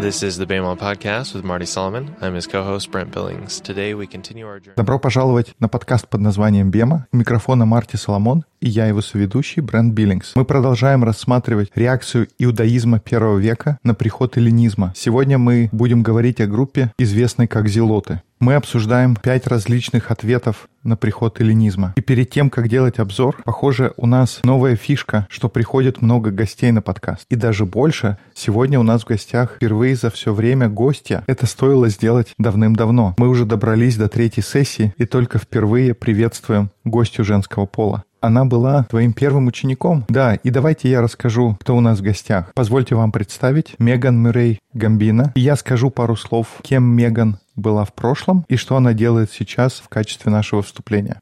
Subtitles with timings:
[0.00, 2.14] This is the Bama Podcast with Marty Solomon.
[2.20, 3.60] I'm his co-host Brent Billings.
[3.60, 4.76] Today we continue our journey.
[4.76, 7.08] Добро пожаловать на подкаст под названием «Бема».
[7.10, 10.36] У микрофона Марти Соломон и я его соведущий Брент Биллингс.
[10.36, 14.92] Мы продолжаем рассматривать реакцию иудаизма первого века на приход эллинизма.
[14.96, 18.22] Сегодня мы будем говорить о группе, известной как зелоты.
[18.40, 21.92] Мы обсуждаем пять различных ответов на приход эллинизма.
[21.96, 26.70] И перед тем, как делать обзор, похоже, у нас новая фишка, что приходит много гостей
[26.70, 27.24] на подкаст.
[27.30, 31.24] И даже больше, сегодня у нас в гостях впервые за все время гостья.
[31.26, 33.14] Это стоило сделать давным-давно.
[33.18, 38.04] Мы уже добрались до третьей сессии и только впервые приветствуем гостю женского пола.
[38.20, 40.04] Она была твоим первым учеником?
[40.08, 42.52] Да, и давайте я расскажу, кто у нас в гостях.
[42.54, 45.32] Позвольте вам представить Меган Мюррей Гамбина.
[45.36, 49.74] И я скажу пару слов, кем Меган была в прошлом и что она делает сейчас
[49.74, 51.20] в качестве нашего вступления.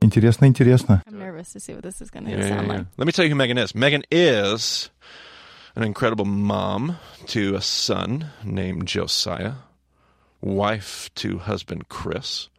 [0.00, 1.02] Интересно, интересно.
[1.06, 3.74] Let me tell you who Megan is.
[3.74, 4.90] Megan is
[5.76, 6.96] an incredible mom
[7.28, 9.54] to a son named Josiah,
[10.42, 12.50] wife to husband Chris.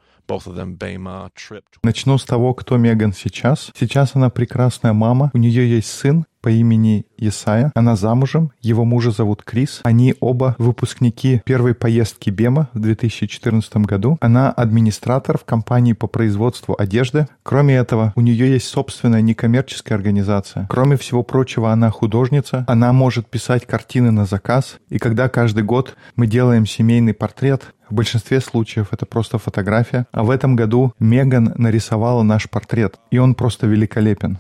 [1.83, 3.71] Начну с того, кто Меган сейчас.
[3.77, 5.31] Сейчас она прекрасная мама.
[5.33, 7.71] У нее есть сын по имени Исая.
[7.73, 8.51] Она замужем.
[8.61, 9.79] Его мужа зовут Крис.
[9.83, 14.19] Они оба выпускники первой поездки Бема в 2014 году.
[14.21, 17.27] Она администратор в компании по производству одежды.
[17.41, 20.67] Кроме этого, у нее есть собственная некоммерческая организация.
[20.69, 22.63] Кроме всего прочего, она художница.
[22.67, 24.77] Она может писать картины на заказ.
[24.89, 30.07] И когда каждый год мы делаем семейный портрет, в большинстве случаев это просто фотография.
[30.11, 34.39] А в этом году Меган нарисовала наш портрет, и он просто великолепен.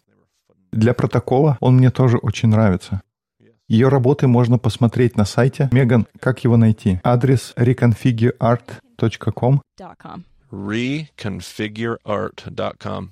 [0.75, 3.01] Для протокола он мне тоже очень нравится.
[3.69, 5.69] Ее работы можно посмотреть на сайте.
[5.71, 6.99] Меган, как его найти?
[7.01, 9.61] Адрес reconfigureart.com.
[10.51, 13.11] Reconfigureart.com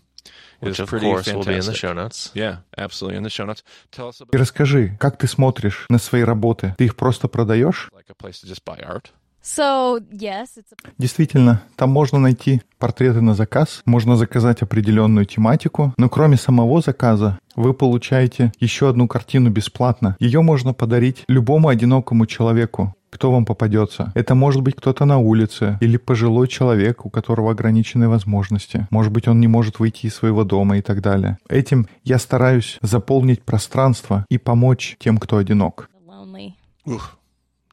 [0.62, 2.32] Which of pretty course will be in the show notes.
[2.34, 3.18] Yeah, absolutely.
[3.18, 3.64] In the show notes.
[3.92, 6.74] Tell us И about расскажи, как ты смотришь на свои работы?
[6.78, 7.90] Ты их просто продаешь?
[7.94, 9.12] like a place to just buy art.
[9.44, 15.94] So, yes, it's a Действительно, там можно найти портреты на заказ, можно заказать определенную тематику,
[15.98, 20.16] но кроме самого заказа вы получаете еще одну картину бесплатно.
[20.20, 24.14] Ее можно подарить любому одинокому человеку, кто вам попадется.
[24.16, 28.88] Это может быть кто-то на улице или пожилой человек, у которого ограниченные возможности.
[28.92, 31.38] Может быть, он не может выйти из своего дома и так далее.
[31.50, 35.90] Этим я стараюсь заполнить пространство и помочь тем, кто одинок.
[36.08, 36.54] lonely.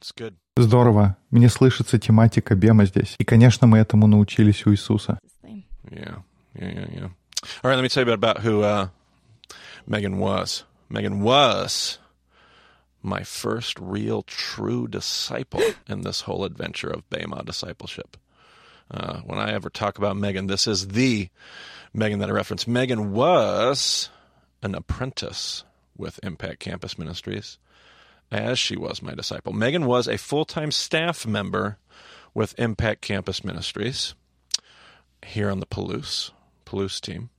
[0.00, 0.34] it's good.
[0.56, 1.16] Здорово.
[1.30, 3.14] Мне слышится тематика Бема здесь.
[3.18, 5.18] И, конечно, мы этому научились у Иисуса.
[5.22, 5.64] This thing.
[5.90, 6.22] Yeah,
[6.54, 7.08] yeah, yeah, yeah.
[7.62, 8.88] All right, let me tell you about, about who uh,
[9.86, 10.64] Megan was.
[10.88, 11.98] Megan was
[13.02, 18.16] my first real true disciple in this whole adventure of Bema discipleship.
[18.90, 21.28] Uh, when I ever talk about Megan, this is the
[21.92, 22.66] Megan that I reference.
[22.66, 24.10] Megan was
[24.62, 25.64] an apprentice
[25.96, 27.58] with Impact Campus Ministries,
[28.30, 29.52] as she was my disciple.
[29.52, 31.78] Megan was a full time staff member
[32.34, 34.14] with Impact Campus Ministries
[35.24, 36.32] here on the Palouse,
[36.64, 37.30] Palouse team.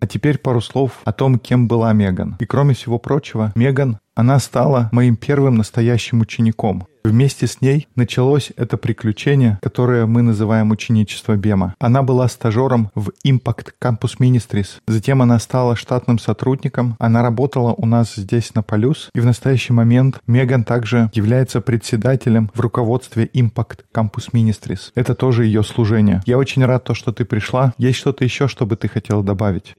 [0.00, 2.36] А теперь пару слов о том, кем была Меган.
[2.38, 6.87] И кроме всего прочего, Меган, она стала моим первым настоящим учеником.
[7.03, 11.75] Вместе с ней началось это приключение, которое мы называем ученичество Бема.
[11.79, 14.81] Она была стажером в Impact Campus Ministries.
[14.87, 16.95] Затем она стала штатным сотрудником.
[16.99, 19.09] Она работала у нас здесь на Полюс.
[19.13, 24.91] И в настоящий момент Меган также является председателем в руководстве Impact Campus Ministries.
[24.95, 26.21] Это тоже ее служение.
[26.25, 27.73] Я очень рад, то, что ты пришла.
[27.77, 29.75] Есть что-то еще, что бы ты хотела добавить?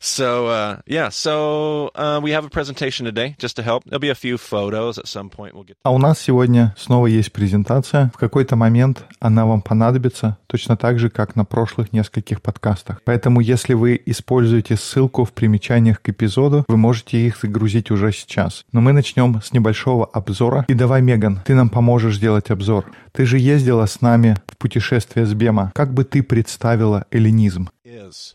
[0.00, 3.84] So uh, yeah, so uh, we have a presentation today just to help.
[3.84, 5.54] There'll be a few photos at some point.
[5.54, 5.76] We'll get.
[5.82, 8.10] А у нас сегодня снова есть презентация.
[8.14, 13.02] В какой-то момент она вам понадобится, точно так же, как на прошлых нескольких подкастах.
[13.04, 18.64] Поэтому, если вы используете ссылку в примечаниях к эпизоду, вы можете их загрузить уже сейчас.
[18.72, 20.64] Но мы начнем с небольшого обзора.
[20.68, 22.90] И давай, Меган, ты нам поможешь сделать обзор.
[23.12, 25.72] Ты же ездила с нами в путешествие с Бема.
[25.74, 27.68] Как бы ты представила эллинизм?
[27.84, 28.34] Is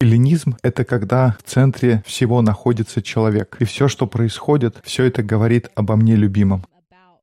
[0.00, 3.56] Эллинизм— это когда в центре всего находится человек.
[3.58, 6.64] И все, что происходит, все это говорит обо мне любимом.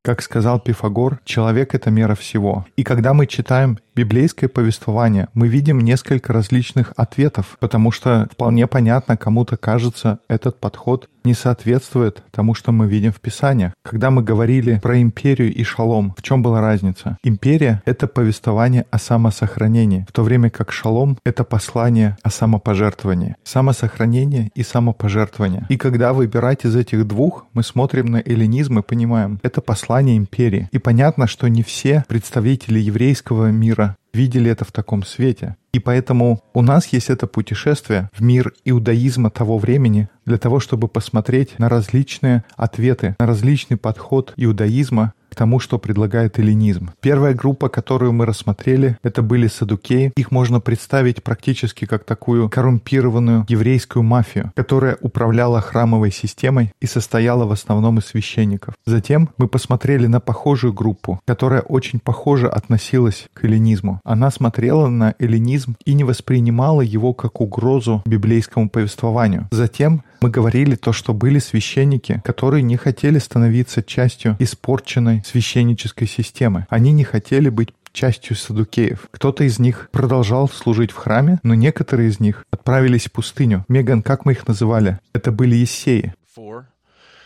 [0.02, 2.66] Как сказал Пифагор, человек— это мера всего.
[2.76, 9.18] И когда мы читаем библейское повествование, мы видим несколько различных ответов, потому что вполне понятно,
[9.18, 13.74] кому-то кажется, этот подход не соответствует тому, что мы видим в Писаниях.
[13.84, 17.18] Когда мы говорили про империю и шалом, в чем была разница?
[17.24, 23.36] Империя— это повествование о самосохранении, в то время как шалом— это послание о самопожертвовании.
[23.44, 25.66] Самосохранение и самопожертвование.
[25.70, 30.70] И когда выбирать из этих двух, мы смотрим на эллинизм и понимаем, это послание империи.
[30.72, 35.56] И понятно, что не все представители еврейского мира видели это в таком свете.
[35.74, 40.88] И поэтому у нас есть это путешествие в мир иудаизма того времени для того, чтобы
[40.88, 46.90] посмотреть на различные ответы, на различный подход иудаизма тому, что предлагает эллинизм.
[47.00, 50.12] Первая группа, которую мы рассмотрели, это были садукеи.
[50.18, 57.46] Их можно представить практически как такую коррумпированную еврейскую мафию, которая управляла храмовой системой и состояла
[57.46, 58.74] в основном из священников.
[58.86, 64.02] Затем мы посмотрели на похожую группу, которая очень похоже относилась к эллинизму.
[64.04, 69.48] Она смотрела на эллинизм и не воспринимала его как угрозу библейскому повествованию.
[69.52, 76.66] Затем мы говорили то, что были священники, которые не хотели становиться частью испорченной священнической системы.
[76.70, 79.08] Они не хотели быть частью садукеев.
[79.12, 83.66] Кто-то из них продолжал служить в храме, но некоторые из них отправились в пустыню.
[83.68, 85.00] Меган, как мы их называли?
[85.14, 86.14] Это были ессеи.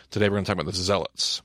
[0.10, 1.42] Today we're.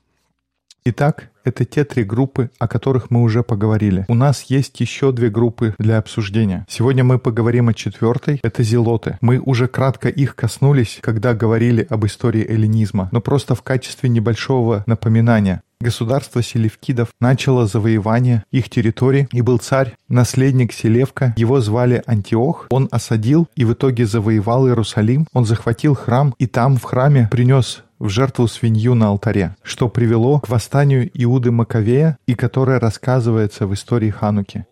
[0.89, 4.05] Итак, это те три группы, о которых мы уже поговорили.
[4.07, 6.65] У нас есть еще две группы для обсуждения.
[6.69, 8.39] Сегодня мы поговорим о четвертой.
[8.45, 9.19] Это зелоты.
[9.21, 14.85] Мы уже кратко их коснулись, когда говорили об истории эллинизма, но просто в качестве небольшого
[14.87, 15.61] напоминания.
[15.81, 22.67] Государство селевкидов начало завоевание их территорий, и был царь, наследник Селевка, его звали Антиох.
[22.71, 25.27] Он осадил и в итоге завоевал Иерусалим.
[25.35, 30.40] Он захватил храм, и там в храме принес в жертву свинью на алтаре, что привело
[30.40, 34.66] к восстанию Иуды Маковея и которое рассказывается в истории Хануки.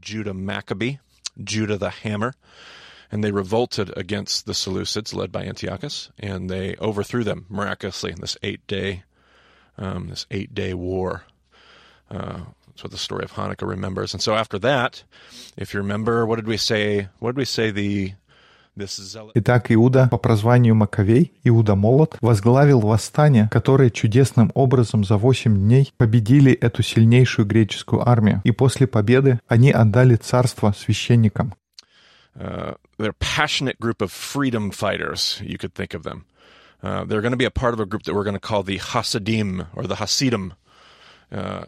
[0.00, 0.98] Judah Maccabee,
[1.38, 2.34] Judah the Hammer,
[3.10, 8.20] and they revolted against the Seleucids led by Antiochus, and they overthrew them miraculously in
[8.20, 9.04] this eight-day,
[9.78, 11.24] um, this eight-day war.
[12.10, 14.14] Uh, that's what the story of Hanukkah remembers.
[14.14, 15.04] And so after that,
[15.56, 17.08] if you remember, what did we say?
[17.20, 18.14] What did we say the
[19.33, 25.93] Итак, Иуда по прозванию Маковей, Иуда Молот, возглавил восстание, которое чудесным образом за восемь дней
[25.97, 28.41] победили эту сильнейшую греческую армию.
[28.43, 31.53] И после победы они отдали царство священникам.
[32.35, 36.25] Uh, they're a passionate group of freedom fighters, you could think of them.
[36.81, 38.63] Uh, they're going to be a part of a group that we're going to call
[38.63, 40.53] the Hasidim or the Hasidim.
[41.31, 41.65] Uh,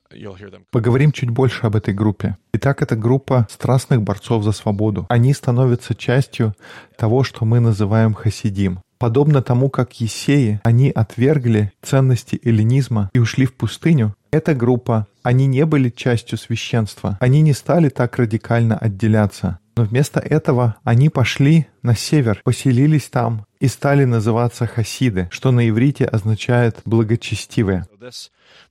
[0.71, 2.35] Поговорим чуть больше об этой группе.
[2.53, 5.05] Итак, это группа страстных борцов за свободу.
[5.07, 6.55] Они становятся частью
[6.97, 8.79] того, что мы называем хасидим.
[8.97, 15.45] Подобно тому, как Есеи, они отвергли ценности эллинизма и ушли в пустыню, эта группа, они
[15.45, 17.17] не были частью священства.
[17.19, 19.59] Они не стали так радикально отделяться.
[19.75, 25.69] Но вместо этого они пошли на север, поселились там и стали называться хасиды, что на
[25.69, 27.85] иврите означает «благочестивые».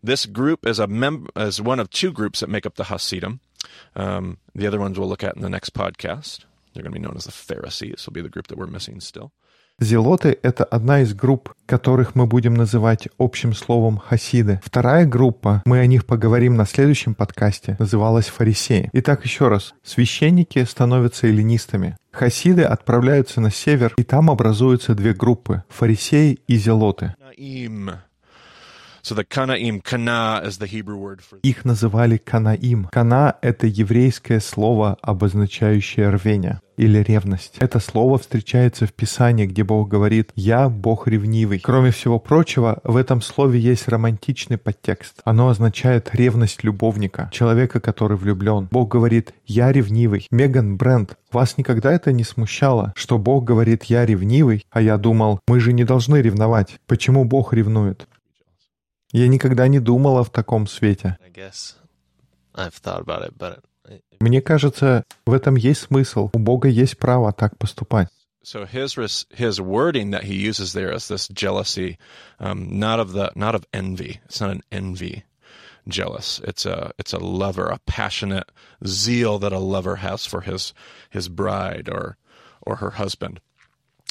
[0.03, 3.39] This group is a mem- is one of two groups that make up the Hasidim.
[3.95, 6.45] Um, the other ones we'll look at in the next podcast.
[6.75, 8.05] They're going to be known as the Pharisees.
[8.07, 9.33] Will be the group that we're missing still.
[9.81, 14.61] Зелоты— это одна из групп, которых мы будем называть общим словом хасиды.
[14.63, 18.91] Вторая группа, мы о них поговорим на следующем подкасте, называлась фарисеи.
[18.93, 19.73] Итак, еще раз.
[19.83, 21.97] Священники становятся эллинистами.
[22.13, 27.15] Хасиды отправляются на север, и там образуются две группы— фарисеи и зелоты.
[31.43, 32.85] Их называли Канаим.
[32.93, 37.57] Кана— это еврейское слово, обозначающее рвение или ревность.
[37.59, 41.61] Это слово встречается в Писании, где Бог говорит «Я Бог ревнивый».
[41.61, 45.21] Кроме всего прочего, в этом слове есть романтичный подтекст.
[45.25, 48.69] Оно означает ревность любовника, человека, который влюблен.
[48.71, 50.27] Бог говорит «Я ревнивый».
[50.31, 55.41] Меган Брент, вас никогда это не смущало, что Бог говорит «Я ревнивый», а я думал,
[55.47, 56.81] мы же не должны ревновать.
[56.87, 58.09] Почему Бог ревнует?
[59.13, 61.19] Я никогда не думала в таком свете.
[64.20, 66.30] Мне кажется, в этом есть смысл.
[66.34, 68.10] У Бога есть право так поступать.
[68.44, 71.98] So his his wording that he uses there is this jealousy,
[72.40, 74.20] um, not of the not of envy.
[74.28, 75.24] It's not an envy
[75.88, 76.42] jealous.
[76.44, 78.52] It's a it's a lover, a passionate
[78.86, 80.74] zeal that a lover has for his
[81.10, 82.18] his bride or
[82.62, 83.40] or her husband,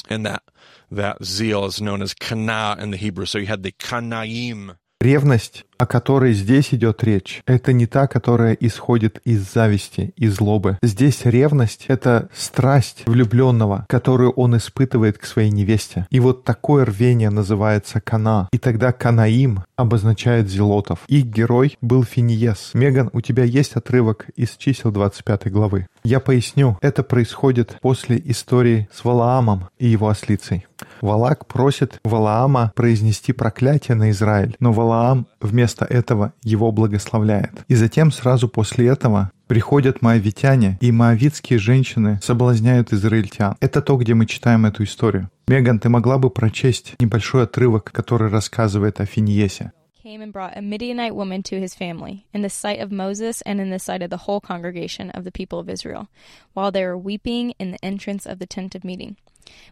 [0.09, 0.43] and that
[0.91, 3.25] that zeal is known as kana in the Hebrew.
[3.25, 8.52] So you had the kanaim Ревность, о которой здесь идет речь, это не та, которая
[8.52, 10.76] исходит из зависти, из злобы.
[10.82, 16.06] Здесь ревность— это страсть влюбленного, которую он испытывает к своей невесте.
[16.10, 18.46] И вот такое рвение называется кана.
[18.52, 20.98] И тогда канаим обозначает зелотов.
[21.08, 22.72] Их герой был Финиес.
[22.74, 25.86] Меган, у тебя есть отрывок из чисел 25 главы.
[26.04, 30.66] Я поясню, это происходит после истории с Валаамом и его ослицей.
[31.00, 37.64] Валак просит Валаама произнести проклятие на Израиль, но Валаам вместо этого его благословляет.
[37.68, 43.56] И затем сразу после этого приходят моавитяне, и моавитские женщины соблазняют израильтян.
[43.60, 45.30] Это то, где мы читаем эту историю.
[45.48, 49.72] Меган, ты могла бы прочесть небольшой отрывок, который рассказывает о Финиесе?
[50.02, 53.60] came and brought a Midianite woman to his family, in the sight of Moses and
[53.60, 56.08] in the sight of the whole congregation of the people of Israel,
[56.54, 59.16] while they were weeping in the entrance of the tent of meeting.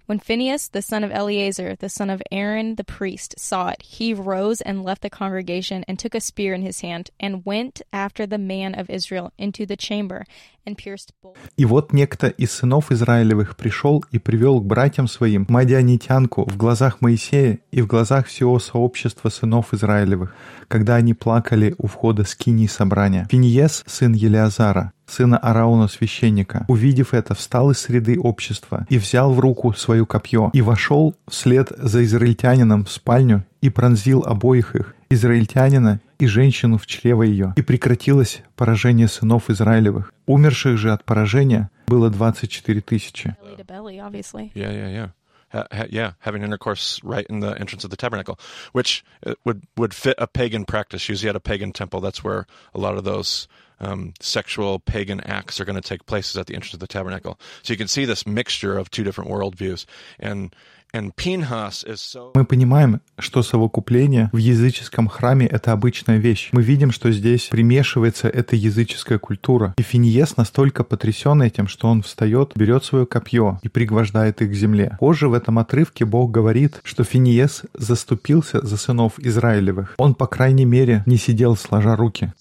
[0.06, 4.14] When Phinehas, the son of Eleazar, the son of Aaron the priest, saw it, he
[4.14, 8.26] rose and left the congregation and took a spear in his hand and went after
[8.26, 10.25] the man of Israel into the chamber
[10.66, 11.37] and pierced both.
[11.56, 17.00] И вот некто из сынов Израилевых пришел и привел к братьям своим мадианитянку в глазах
[17.00, 20.35] Моисея и в глазах всего сообщества сынов Израилевых,
[20.68, 23.26] когда они плакали у входа скинии собрания.
[23.30, 29.41] Финиес, сын Елеазара, сына Арауна священника, увидев это, встал из среды общества и взял в
[29.41, 36.00] руку свое копье и вошел вслед за израильтянином в спальню и пронзил обоих их, израильтянина
[36.19, 40.12] и женщину в чрево ее, и прекратилось поражение сынов Израилевых.
[40.27, 43.37] Умерших же от поражения было 24 тысячи.
[43.41, 44.50] Belly to belly, obviously.
[44.55, 45.09] Yeah, yeah, yeah.
[45.50, 48.38] Ha, ha, yeah, having intercourse right in the entrance of the tabernacle,
[48.73, 51.09] which uh, would would fit a pagan practice.
[51.09, 53.49] Usually at a pagan temple, that's where a lot of those
[53.80, 57.38] um, sexual pagan acts are going to take place at the entrance of the tabernacle.
[57.62, 59.87] So you can see this mixture of two different worldviews,
[60.18, 60.54] and
[60.95, 66.49] Мы понимаем, что совокупление в языческом храме— это обычная вещь.
[66.52, 69.75] Мы видим, что здесь примешивается эта языческая культура.
[69.76, 74.54] И Финиес настолько потрясен этим, что он встает, берет свое копье и пригвождает их к
[74.54, 74.97] земле.
[74.99, 79.95] Позже в этом отрывке Бог говорит, что Финиес заступился за сынов Израилевых.
[79.99, 82.33] Он, по крайней мере, не сидел сложа руки.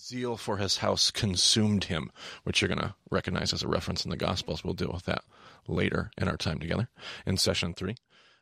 [5.68, 6.88] Later in our time together
[7.26, 7.98] in session three.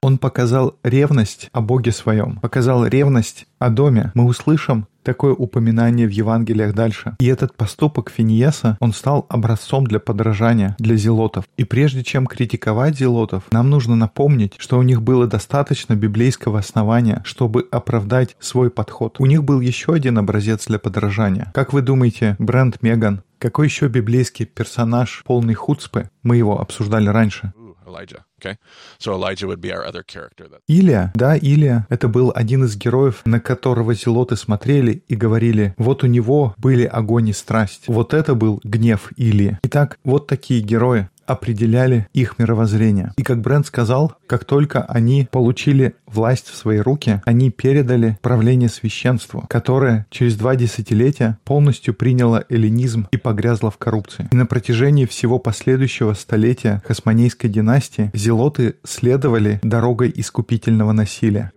[0.06, 4.12] Он показал ревность о Боге своем, показал ревность о доме.
[4.14, 7.16] Мы услышим такое упоминание в Евангелиях дальше.
[7.18, 11.46] И этот поступок Финиеса, он стал образцом для подражания для зелотов.
[11.58, 17.24] И прежде чем критиковать зелотов, нам нужно напомнить, что у них было достаточно библейского основания,
[17.26, 19.16] чтобы оправдать свой подход.
[19.18, 21.52] У них был еще один образец для подражания.
[21.56, 26.12] Как вы думаете, бренд Меган, какой еще библейский персонаж полный хуцпы?
[26.22, 27.54] Мы его обсуждали раньше.
[27.86, 28.24] Elijah.
[28.46, 28.58] Okay,
[29.00, 30.48] so Elijah would be our other character.
[30.48, 35.74] That Илия, да, Илия, это был один из героев, на которого зелоты смотрели и говорили,
[35.78, 37.86] вот у него были огонь и страсть.
[37.88, 39.60] Вот это был гнев Илии.
[39.64, 43.12] Итак, вот такие герои определяли их мировоззрение.
[43.18, 48.70] И как Брент сказал, как только они получили власть в свои руки, они передали правление
[48.70, 54.28] священству, которое через два десятилетия полностью приняло эллинизм и погрязло в коррупции.
[54.32, 61.52] И на протяжении всего последующего столетия Хасмонейской династии зелоты следовали дорогой искупительного насилия.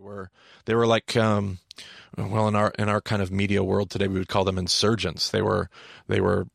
[0.69, 1.59] they were like um,
[2.17, 5.31] well in our in our kind of media world today we would call them insurgents.
[5.31, 5.71] They were
[6.09, 6.47] they were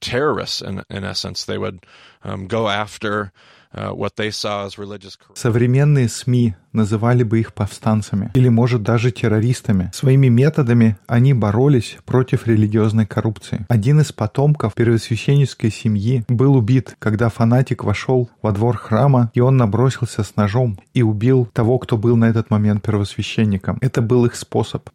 [0.00, 1.44] terrorists in in essence.
[1.44, 1.86] They would
[2.24, 3.32] um, go after
[3.76, 5.34] corruption.
[5.34, 9.90] Современные СМИ называли бы их повстанцами или, может, даже террористами.
[9.94, 13.66] Своими методами они боролись против религиозной коррупции.
[13.68, 19.56] Один из потомков первосвященнической семьи был убит, когда фанатик вошел во двор храма, и он
[19.56, 23.78] набросился с ножом и убил того, кто был на этот момент первосвященником.
[23.80, 24.88] Это был их способ.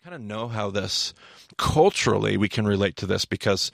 [1.58, 3.72] culturally we can relate to this because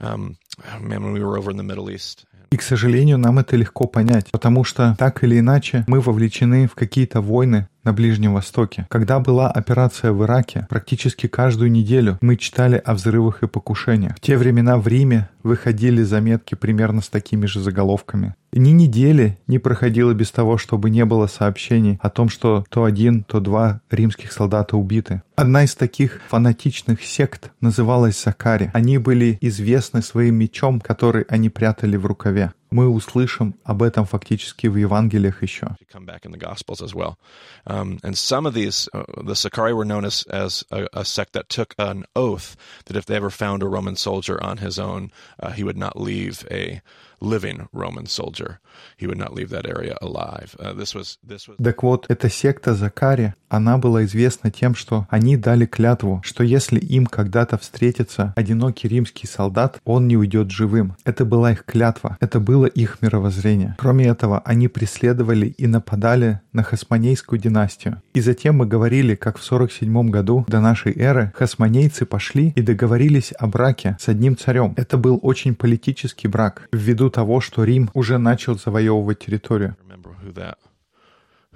[0.00, 0.36] um,
[0.80, 3.86] man when we were over in the Middle East И, к сожалению, нам это легко
[3.86, 8.86] понять, потому что так или иначе мы вовлечены в какие-то войны на Ближнем Востоке.
[8.90, 14.14] Когда была операция в Ираке, практически каждую неделю мы читали о взрывах и покушениях.
[14.14, 18.34] В те времена в Риме выходили заметки примерно с такими же заголовками.
[18.52, 23.24] Ни недели не проходило без того, чтобы не было сообщений о том, что то один,
[23.24, 25.22] то два римских солдата убиты.
[25.36, 28.70] Одна из таких фанатичных сект называлась Закари.
[28.74, 32.52] Они были известны своим мечом, который они прятали в рукаве.
[32.70, 35.68] Мы услышим об этом фактически в Евангелиях еще.
[35.80, 37.18] you come back in the Gospels as well.
[37.66, 41.32] Um, and some of these, uh, the Sakari were known as, as a, a sect
[41.32, 42.56] that took an oath
[42.86, 45.10] that if they ever found a Roman soldier on his own,
[45.40, 46.82] uh, he would not leave a
[47.20, 48.58] living Roman soldier.
[48.96, 50.54] He would not leave that area alive.
[50.58, 55.06] Uh, this was this was Так вот, эта секта Закари, она была известна тем, что
[55.10, 60.96] они дали клятву, что если им когда-то встретится одинокий римский солдат, он не уйдет живым.
[61.04, 63.74] Это была их клятва, это было их мировоззрение.
[63.78, 68.02] Кроме этого, они преследовали и нападали на Хасмонейскую династию.
[68.14, 73.32] И затем мы говорили, как в 47 году до нашей эры хасмонейцы пошли и договорились
[73.38, 74.74] о браке с одним царем.
[74.76, 79.75] Это был очень политический брак, ввиду того, что Рим уже начал завоевывать территорию.
[79.81, 80.57] remember who that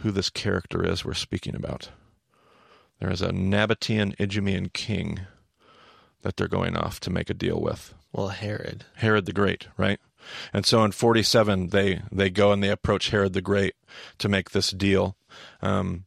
[0.02, 1.90] who this character is we're speaking about.
[3.00, 5.22] There is a Nabatean Idumean king
[6.22, 7.94] that they're going off to make a deal with.
[8.12, 8.86] Well, Herod.
[8.96, 10.00] Herod the Great, right?
[10.53, 13.75] And so in 47, they, they go and they approach Herod the Great
[14.19, 15.15] to make this deal.
[15.63, 16.05] Um.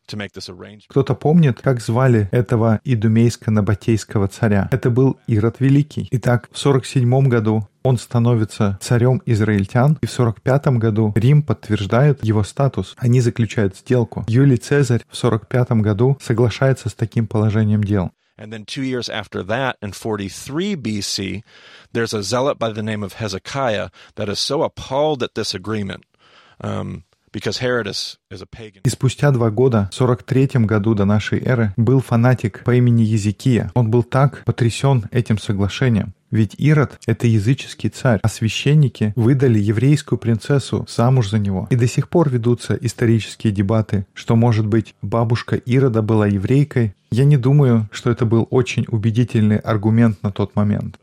[0.89, 4.67] Кто-то помнит, как звали этого идумейско-набатейского царя?
[4.72, 6.07] Это был Ирод Великий.
[6.12, 12.43] Итак, в 47 году он становится царем израильтян, и в 45 году Рим подтверждает его
[12.43, 12.95] статус.
[12.98, 14.25] Они заключают сделку.
[14.27, 18.12] Юлий Цезарь в 45 году соглашается с таким положением дел.
[18.38, 21.44] And then two years after that, in 43 BC,
[21.94, 26.06] there's a zealot by the name of Hezekiah that is so appalled at this agreement.
[26.60, 27.04] Um.
[28.84, 33.72] И спустя два года, в 43 году до нашей эры, был фанатик по имени Езекия.
[33.74, 36.13] Он был так потрясен этим соглашением.
[36.32, 41.68] Ведь Ирод— это языческий царь, а священники выдали еврейскую принцессу замуж за него.
[41.70, 46.96] И до сих пор ведутся исторические дебаты, что, может быть, бабушка Ирода была еврейкой.
[47.15, 51.00] Я не думаю, что это был очень убедительный аргумент на тот момент.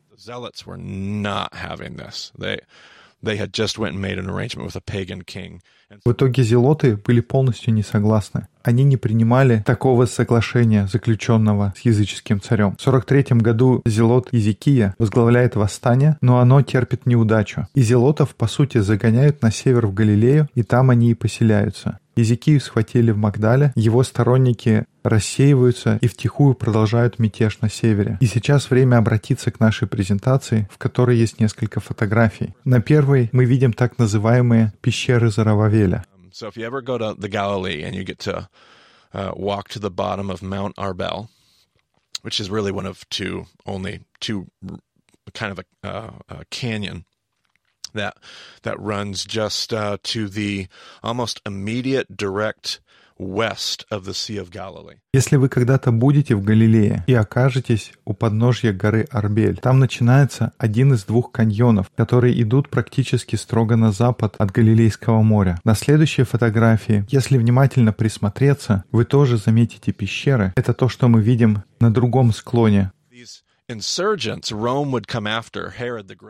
[6.04, 8.47] В итоге зелоты были полностью не согласны.
[8.62, 12.76] Они не принимали такого соглашения, заключенного с языческим царем.
[12.76, 17.69] В 43 году зелот Езекия возглавляет восстание, но оно терпит неудачу.
[17.75, 21.99] И зелотов, по сути, загоняют на север в Галилею, и там они и поселяются.
[22.14, 28.18] Езекию схватили в Магдале, его сторонники рассеиваются и втихую продолжают мятеж на севере.
[28.21, 32.54] И сейчас время обратиться к нашей презентации, в которой есть несколько фотографий.
[32.64, 36.04] На первой мы видим так называемые пещеры Зарававеля.
[47.94, 48.16] That
[48.62, 50.66] that runs just uh, to the
[51.02, 52.80] almost immediate direct
[55.12, 60.92] Если вы когда-то будете в Галилее и окажетесь у подножья горы Арбель, там начинается один
[60.95, 65.61] из двух каньонов, которые идут практически строго на запад от Галилейского моря.
[65.64, 70.52] На следующей фотографии, если внимательно присмотреться, вы тоже заметите пещеры.
[70.57, 72.92] Это то, что мы видим на другом склоне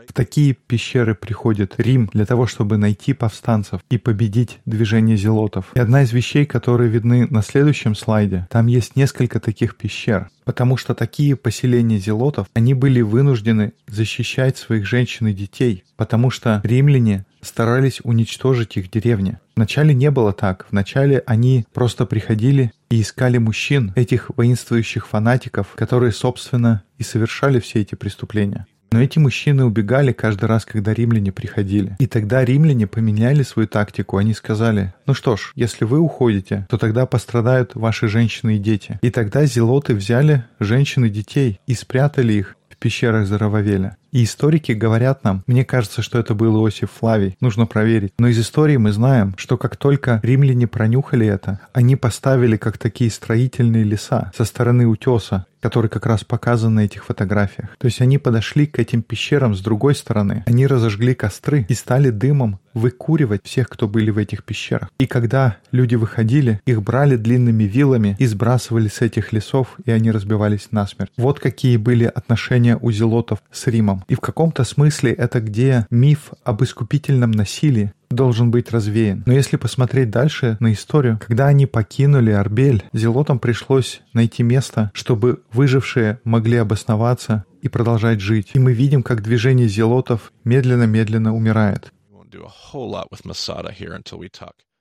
[0.09, 5.67] В такие пещеры приходит Рим для того, чтобы найти повстанцев и победить движение зелотов.
[5.75, 10.29] И одна из вещей, которые видны на следующем слайде, там есть несколько таких пещер.
[10.45, 16.61] Потому что такие поселения зелотов, они были вынуждены защищать своих женщин и детей, потому что
[16.65, 19.39] римляне старались уничтожить их деревни.
[19.57, 20.67] Вначале не было так.
[20.71, 27.81] Вначале они просто приходили и искали мужчин, этих воинствующих фанатиков, которые, собственно, и совершали все
[27.81, 28.67] эти преступления.
[28.93, 31.97] Но эти мужчины убегали каждый раз, когда римляне приходили.
[31.99, 34.19] И тогда римляне поменяли свою тактику.
[34.19, 38.99] Они сказали, ну что ж, если вы уходите, то тогда пострадают ваши женщины и дети.
[39.01, 43.97] И тогда зелоты взяли женщин и детей и спрятали их в пещерах Зарававеля.
[44.13, 48.13] И историки говорят нам, мне кажется, что это был Иосиф Флавий, нужно проверить.
[48.19, 53.11] Но из истории мы знаем, что как только римляне пронюхали это, они поставили как такие
[53.11, 57.71] строительные леса со стороны утеса, который как раз показан на этих фотографиях.
[57.79, 62.11] То есть они подошли к этим пещерам с другой стороны, они разожгли костры и стали
[62.11, 64.89] дымом выкуривать всех, кто были в этих пещерах.
[64.99, 70.11] И когда люди выходили, их брали длинными вилами и сбрасывали с этих лесов, и они
[70.11, 71.13] разбивались насмерть.
[71.17, 74.02] Вот какие были отношения у зелотов с Римом.
[74.09, 79.23] И в каком-то смысле это где миф об искупительном насилии должен быть развеян.
[79.27, 85.43] Но если посмотреть дальше на историю, когда они покинули Арбель, зелотам пришлось найти место, чтобы
[85.53, 88.51] выжившие могли обосноваться и продолжать жить.
[88.55, 91.93] И мы видим, как движение зелотов медленно-медленно умирает.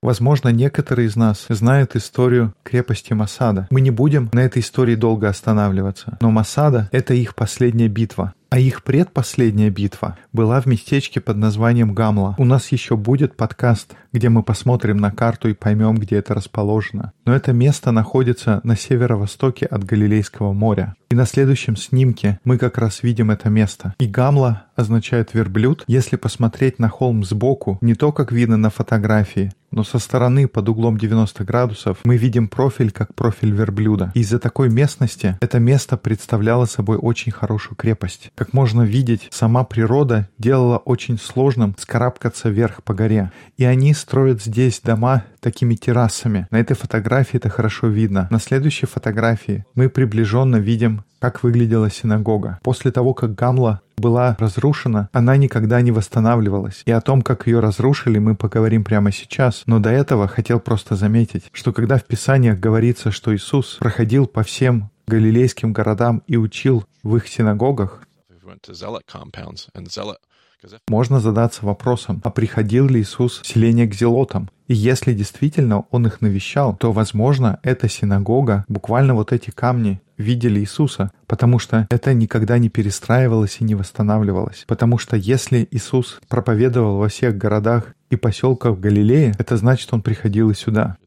[0.01, 3.67] Возможно, некоторые из нас знают историю крепости Масада.
[3.69, 6.17] Мы не будем на этой истории долго останавливаться.
[6.21, 8.33] Но Масада— это их последняя битва.
[8.51, 12.35] А их предпоследняя битва была в местечке под названием Гамла.
[12.37, 17.13] У нас еще будет подкаст, где мы посмотрим на карту и поймем, где это расположено.
[17.25, 20.95] Но это место находится на северо-востоке от Галилейского моря.
[21.09, 23.95] И на следующем снимке мы как раз видим это место.
[23.99, 25.85] И Гамла означает верблюд.
[25.87, 30.69] Если посмотреть на холм сбоку, не то, как видно на фотографии, но со стороны под
[30.69, 34.11] углом 90 градусов мы видим профиль как профиль верблюда.
[34.13, 38.31] Из-за такой местности это место представляло собой очень хорошую крепость.
[38.41, 43.31] Как можно видеть, сама природа делала очень сложным скарабкаться вверх по горе.
[43.57, 46.47] И они строят здесь дома такими террасами.
[46.49, 48.27] На этой фотографии это хорошо видно.
[48.31, 52.57] На следующей фотографии мы приближенно видим, как выглядела синагога.
[52.63, 56.81] После того, как Гамла была разрушена, она никогда не восстанавливалась.
[56.85, 59.61] И о том, как ее разрушили, мы поговорим прямо сейчас.
[59.67, 64.41] Но до этого хотел просто заметить, что когда в Писаниях говорится, что Иисус проходил по
[64.41, 68.01] всем галилейским городам и учил в их синагогах,
[70.87, 74.49] Можно задаться вопросом, а приходил ли Иисус в селение к зелотам?
[74.67, 80.59] И если действительно Он их навещал, то, возможно, эта синагога, буквально вот эти камни, видели
[80.59, 84.65] Иисуса, потому что это никогда не перестраивалось и не восстанавливалось.
[84.67, 90.03] Потому что если Иисус проповедовал во всех городах и поселках в Галилее, это значит, Он
[90.03, 90.97] приходил и сюда.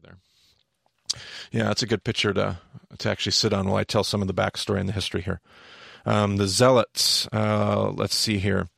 [1.53, 2.57] Yeah, it's a good picture to
[2.97, 5.39] to actually sit on while I tell some of the backstory and the history here.
[6.05, 8.69] Um, the Zealots, uh, let's see here.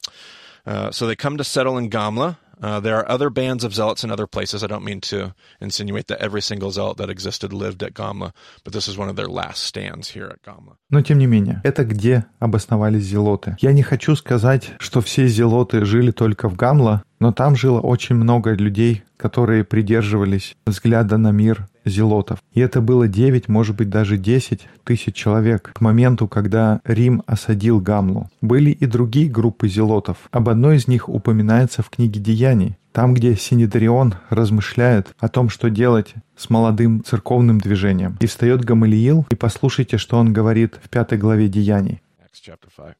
[0.65, 2.37] Uh, so they come to settle in Gamla.
[2.61, 4.63] Uh, there are other bands of zealots in other places.
[4.63, 8.73] I don't mean to insinuate that every single zealot that existed lived at Gamla, but
[8.73, 10.75] this is one of their last stands here at Gamla.
[10.89, 13.55] Но тем не менее, это где обосновались зелоты.
[13.59, 18.15] Я не хочу сказать, что все зелоты жили только в Гамла, но там жило очень
[18.15, 22.39] много людей, которые придерживались взгляда на мир зелотов.
[22.53, 27.79] И это было 9, может быть даже 10 тысяч человек к моменту, когда Рим осадил
[27.79, 28.29] Гамлу.
[28.41, 30.17] Были и другие группы зелотов.
[30.31, 35.69] Об одной из них упоминается в книге «Деяний», там, где Синедрион размышляет о том, что
[35.69, 38.17] делать с молодым церковным движением.
[38.19, 42.01] И встает Гамалиил, и послушайте, что он говорит в пятой главе Деяний.
[42.19, 42.95] Acts chapter 5.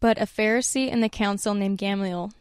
[0.00, 2.32] But a Pharisee in the council named Gamaliel,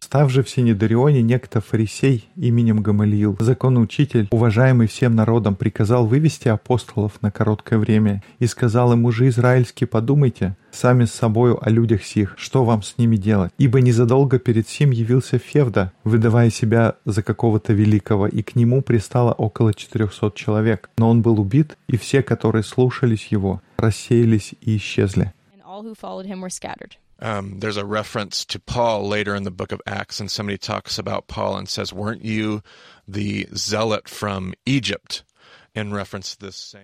[0.00, 7.20] Став же в Синедрионе некто фарисей именем Гамалиил, законоучитель, уважаемый всем народом, приказал вывести апостолов
[7.22, 12.34] на короткое время и сказал им, мужи израильские, подумайте сами с собою о людях сих,
[12.38, 13.52] что вам с ними делать.
[13.58, 19.32] Ибо незадолго перед сим явился Февда, выдавая себя за какого-то великого, и к нему пристало
[19.32, 20.88] около 400 человек.
[20.96, 25.32] Но он был убит, и все, которые слушались его, рассеялись и исчезли.
[25.52, 26.96] and all who followed him were scattered.
[27.22, 30.98] Um, there's a reference to Paul later in the book of Acts, and somebody talks
[30.98, 32.62] about Paul and says, Weren't you
[33.06, 35.22] the zealot from Egypt?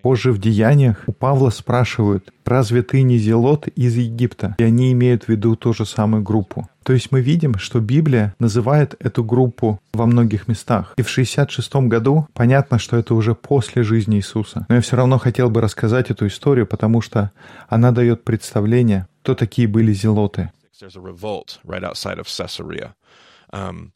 [0.03, 4.55] Позже в Деяниях у Павла спрашивают, разве ты не зелот из Египта?
[4.59, 6.68] И они имеют в виду ту же самую группу.
[6.85, 10.94] То есть мы видим, что Библия называет эту группу во многих местах.
[10.96, 14.64] И в 66 году понятно, что это уже после жизни Иисуса.
[14.70, 17.31] Но я все равно хотел бы рассказать эту историю, потому что
[17.68, 20.51] она дает представление, кто такие были зелоты.
[20.81, 22.94] There's a revolt right outside of Caesarea.
[23.53, 23.92] Um,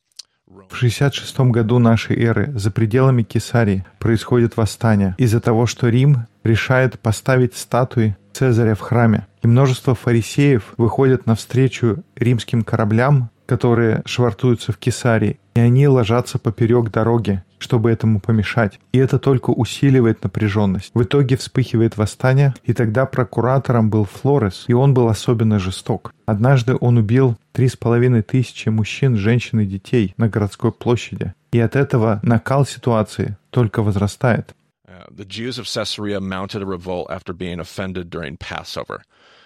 [0.68, 6.98] В 66 году нашей эры за пределами Кесарии происходит восстание из-за того, что Рим решает
[6.98, 9.26] поставить статуи Цезаря в храме.
[9.42, 16.90] И множество фарисеев выходят навстречу римским кораблям, которые швартуются в Кесарии, и они ложатся поперек
[16.90, 18.79] дороги, чтобы этому помешать.
[18.92, 20.90] И это только усиливает напряженность.
[20.94, 26.12] В итоге вспыхивает восстание, и тогда прокуратором был Флорес, и он был особенно жесток.
[26.27, 31.35] Однажды он убил три с половиной тысячи мужчин, женщин и детей на городской площади.
[31.53, 34.55] И от этого накал ситуации только возрастает.
[35.03, 39.03] uh, the Jews of Caesarea mounted a revolt after being offended during Passover.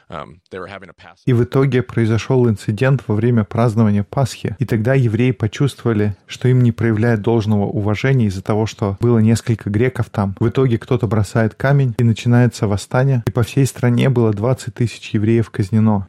[0.09, 1.17] Passover.
[1.25, 4.57] И в итоге произошел инцидент во время празднования Пасхи.
[4.59, 9.71] И тогда евреи почувствовали, что им не проявляют должного уважения из-за того, что было несколько
[9.71, 10.37] греков там.
[10.39, 13.23] В итоге кто-то бросает камень, и начинается восстание.
[13.27, 16.09] И по всей стране было 20 тысяч евреев казнено.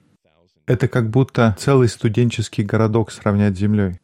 [0.66, 4.00] Это как будто целый студенческий городок сравнять с землей.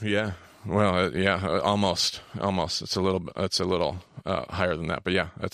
[0.00, 0.32] Yeah.
[0.64, 2.82] Well, uh, yeah, uh, almost, almost.
[2.82, 5.48] It's a little, it's a little uh, higher than that, but yeah, uh,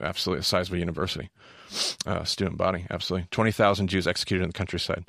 [0.00, 1.30] absolutely the size of a university.
[2.06, 3.26] Uh, student body, absolutely.
[3.30, 5.04] 20,000 Jews executed in the countryside.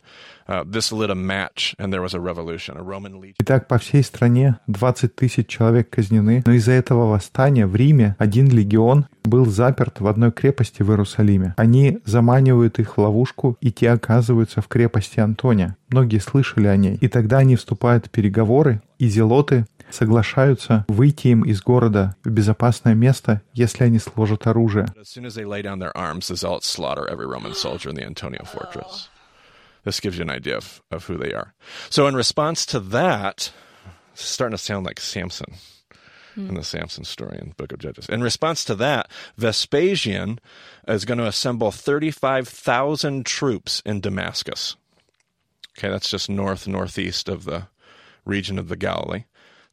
[0.48, 2.78] Uh, this lit a match, and there was a revolution.
[2.78, 3.36] A Roman legion.
[3.40, 8.48] Итак, по всей стране 20 тысяч человек казнены, но из-за этого восстания в Риме один
[8.48, 11.54] легион был заперт в одной крепости в Иерусалиме.
[11.58, 15.78] Они заманивают их в ловушку, и те оказываются в крепости Антония.
[15.90, 16.98] Многие слышали о ней.
[17.02, 22.95] И тогда они вступают в переговоры, и зелоты соглашаются выйти им из города в безопасное
[22.95, 24.87] место, если они сложат оружие.
[24.97, 27.97] As soon as they lay down their arms, the zealots slaughter every Roman soldier in
[27.97, 29.09] the Antonia fortress.
[29.85, 31.55] This gives you an idea of, of who they are.
[31.89, 33.51] So, in response to that,
[34.13, 35.55] it's starting to sound like Samson
[36.37, 38.09] in the Samson story in the book of Judges.
[38.09, 40.39] In response to that, Vespasian
[40.87, 44.77] is going to assemble 35,000 troops in Damascus.
[45.77, 47.69] Okay, that's just north, northeast of the
[48.25, 49.25] region of the Galilee.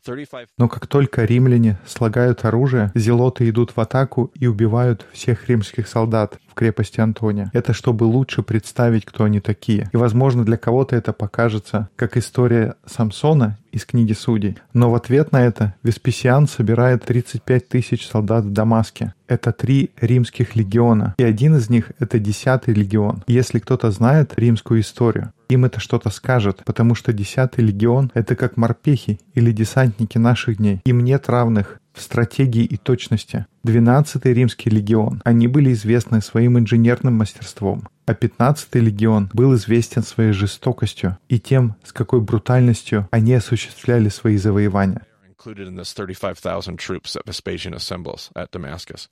[0.04, 5.86] 35 Но как только римляне слагают оружие, зелоты идут в атаку и убивают всех римских
[5.86, 7.50] солдат в крепости Антония.
[7.54, 9.88] Это чтобы лучше представить, кто они такие.
[9.92, 14.58] И, возможно, для кого-то это покажется как история Самсона из книги Судей.
[14.74, 19.14] Но в ответ на это Веспасиан собирает 35 тысяч солдат в Дамаске.
[19.26, 21.14] Это три римских легиона.
[21.16, 23.24] И один из них— это десятый легион.
[23.26, 28.56] Если кто-то знает римскую историю, им это что-то скажет, потому что десятый легион— это как
[28.56, 30.80] морпехи или десантники наших дней.
[30.84, 33.46] Им нет равных в стратегии и точности.
[33.66, 35.20] 12-й римский легион.
[35.24, 37.88] Они были известны своим инженерным мастерством.
[38.06, 44.36] А 15-й легион был известен своей жестокостью и тем, с какой брутальностью они осуществляли свои
[44.36, 45.06] завоевания.
[45.42, 49.08] included in this 35,000 troops that Vespasian assembles at Damascus.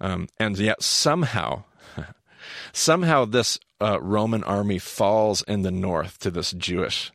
[0.00, 1.64] Um, and yet somehow,
[2.72, 7.12] somehow this uh, Roman army falls in the north to this Jewish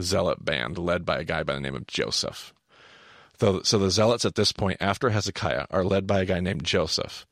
[0.00, 2.54] zealot band led by a guy by the name of Joseph.
[3.41, 6.63] So, so the zealots at this point, after Hezekiah, are led by a guy named
[6.63, 7.25] Joseph.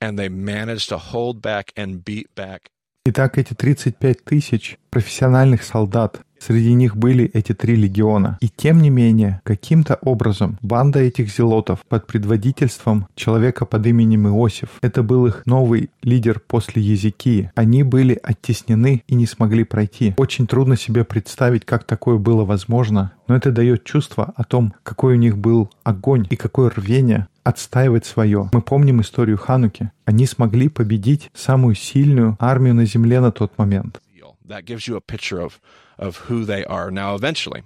[0.00, 2.70] And they manage to hold back and beat back
[3.10, 8.37] Итак, эти 35 тысяч профессиональных солдат, среди них были эти три легиона.
[8.41, 14.69] И тем не менее, каким-то образом банда этих зелотов под предводительством человека под именем Иосиф,
[14.81, 20.13] это был их новый лидер после Езекии, они были оттеснены и не смогли пройти.
[20.17, 25.13] Очень трудно себе представить, как такое было возможно, но это дает чувство о том, какой
[25.13, 28.49] у них был огонь и какое рвение отстаивать свое.
[28.53, 29.91] Мы помним историю Хануки.
[30.05, 34.01] Они смогли победить самую сильную армию на земле на тот момент.
[34.45, 35.59] That gives you a picture of,
[35.97, 36.91] of who they are.
[36.91, 37.63] Now, eventually,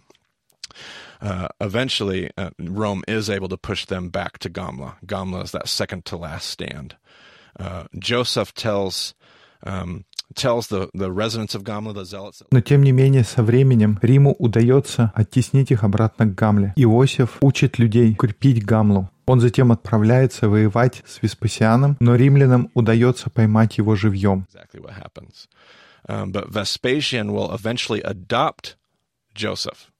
[1.22, 4.96] uh, eventually, uh, Rome is able to push them back to Gamla.
[5.06, 6.96] Gamla is that second to last stand.
[7.60, 9.16] Uh, Joseph tells
[9.64, 12.44] um, tells the, the residents of Gamla, the zealots.
[12.52, 16.74] Но тем не менее, со временем Риму удается оттеснить их обратно к Гамле.
[16.76, 19.10] Иосиф учит людей укрепить Гамлу.
[19.26, 24.46] Он затем отправляется воевать с Веспасианом, но римлянам удается поймать его живьем.
[24.54, 25.48] Exactly what happens.
[26.08, 28.76] Um, but Vespasian will eventually adopt
[29.34, 29.92] Joseph.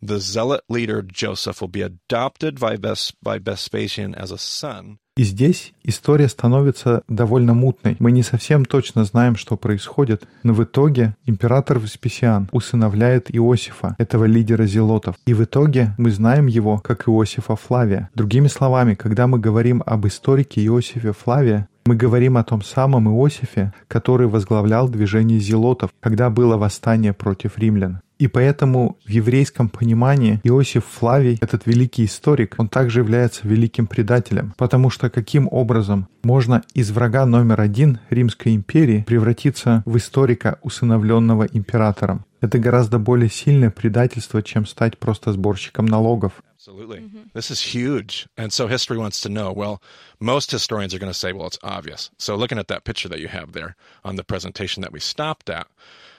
[0.00, 4.98] The zealot leader Joseph will be adopted by, Ves- by Vespasian as a son.
[5.16, 7.96] И здесь история становится довольно мутной.
[7.98, 14.26] Мы не совсем точно знаем, что происходит, но в итоге император Веспасиан усыновляет Иосифа, этого
[14.26, 15.16] лидера зелотов.
[15.26, 18.10] И в итоге мы знаем его как Иосифа Флавия.
[18.14, 23.72] Другими словами, когда мы говорим об историке Иосифе Флавия, мы говорим о том самом Иосифе,
[23.88, 28.02] который возглавлял движение зелотов, когда было восстание против римлян.
[28.18, 34.54] И поэтому в еврейском понимании Иосиф Флавий, этот великий историк, он также является великим предателем,
[34.56, 41.44] потому что каким образом можно из врага номер один Римской империи превратиться в историка, усыновленного
[41.44, 42.24] императором?
[42.40, 46.32] Это гораздо более сильное предательство, чем стать просто сборщиком налогов.
[46.58, 47.08] Absolutely.
[47.34, 48.26] This is huge.
[48.36, 49.52] And so history wants to know.
[49.52, 49.80] Well,
[50.20, 52.10] most historians are going to say, well, it's obvious.
[52.18, 55.48] So looking at that picture that you have there on the presentation that we stopped
[55.50, 55.68] at,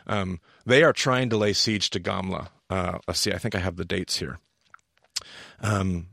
[0.08, 2.50] um, they are trying to lay siege to Gamla.
[2.70, 4.38] Uh, let's see, I think I have the dates here.
[5.62, 6.06] Um.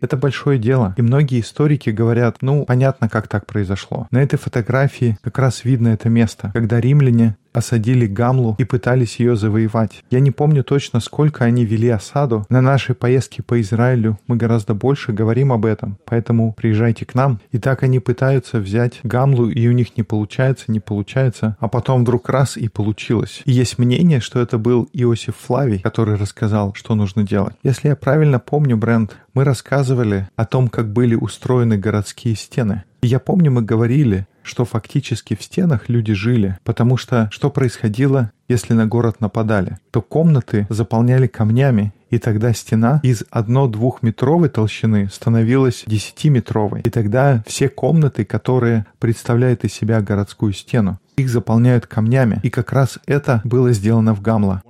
[0.00, 0.94] Это большое дело.
[0.96, 4.06] И многие историки говорят, ну, понятно, как так произошло.
[4.10, 9.36] На этой фотографии как раз видно это место, когда римляне осадили Гамлу и пытались ее
[9.36, 10.02] завоевать.
[10.10, 12.44] Я не помню точно, сколько они вели осаду.
[12.48, 17.40] На нашей поездке по Израилю мы гораздо больше говорим об этом, поэтому приезжайте к нам.
[17.52, 22.02] И так они пытаются взять Гамлу, и у них не получается, не получается, а потом
[22.02, 23.42] вдруг раз и получилось.
[23.44, 27.54] И есть мнение, что это был Иосиф Флавий, который рассказал, что нужно делать.
[27.74, 32.84] Если я правильно помню, Брент, мы рассказывали о том, как были устроены городские стены.
[33.02, 38.30] И я помню, мы говорили, что фактически в стенах люди жили, потому что что происходило,
[38.46, 39.78] если на город нападали?
[39.90, 46.82] То комнаты заполняли камнями, и тогда стена из одно-двухметровой толщины становилась десятиметровой.
[46.82, 52.40] И тогда все комнаты, которые представляют из себя городскую стену, их заполняют камнями.
[52.42, 54.62] И как раз это было сделано в Гамла.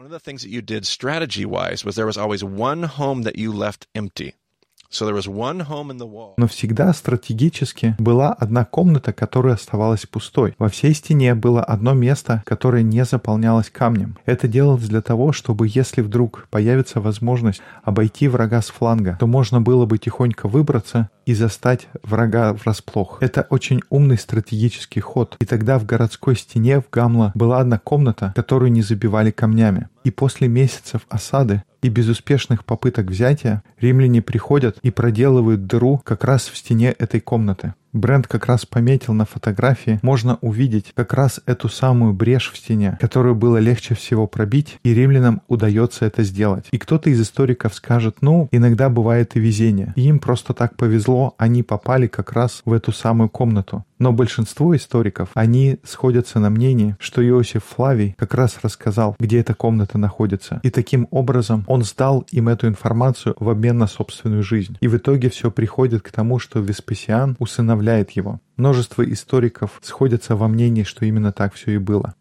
[6.37, 10.55] Но всегда стратегически была одна комната, которая оставалась пустой.
[10.59, 14.17] Во всей стене было одно место, которое не заполнялось камнем.
[14.25, 19.61] Это делалось для того, чтобы если вдруг появится возможность обойти врага с фланга, то можно
[19.61, 23.19] было бы тихонько выбраться и застать врага врасплох.
[23.21, 25.37] Это очень умный стратегический ход.
[25.41, 29.89] И тогда в городской стене в Гамла была одна комната, которую не забивали камнями.
[30.05, 36.49] И после месяцев осады и безуспешных попыток взятия римляне приходят и проделывают дыру как раз
[36.49, 37.75] в стене этой комнаты.
[37.95, 42.99] Бренд как раз пометил на фотографии, можно увидеть как раз эту самую брешь в стене,
[43.01, 46.67] которую было легче всего пробить, и римлянам удается это сделать.
[46.73, 49.93] И кто-то из историков скажет, ну, иногда бывает и везение.
[49.95, 53.85] И им просто так повезло, они попали как раз в эту самую комнату.
[54.01, 59.55] Но большинство историков, они сходятся на мнении, что Иосиф Флавий как раз рассказал, где эта
[59.55, 60.61] комната находится.
[60.65, 64.77] И таким образом он сдал им эту информацию в обмен на собственную жизнь.
[64.81, 68.41] И в итоге все приходит к тому, что Веспасиан усыновляет его.
[68.57, 72.15] Множество историков сходятся во мнении, что именно так все и было.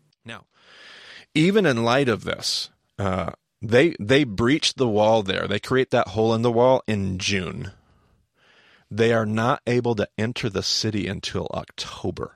[1.35, 5.47] Even in light of this, uh, They they breach the wall there.
[5.47, 7.71] They create that hole in the wall in June.
[8.91, 12.35] They are not able to enter the city until October.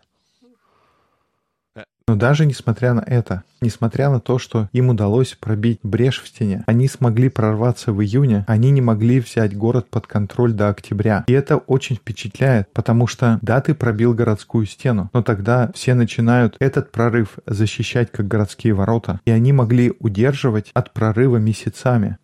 [2.07, 6.63] Но даже несмотря на это, несмотря на то, что им удалось пробить брешь в стене,
[6.65, 11.25] они смогли прорваться в июне, они не могли взять город под контроль до октября.
[11.27, 16.55] И это очень впечатляет, потому что да, ты пробил городскую стену, но тогда все начинают
[16.59, 22.17] этот прорыв защищать как городские ворота, и они могли удерживать от прорыва месяцами.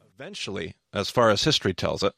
[0.94, 2.14] As far as history tells it,